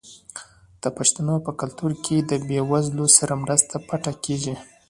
[0.81, 4.53] د پښتنو په کلتور کې د بې وزلو سره مرسته پټه کیږي.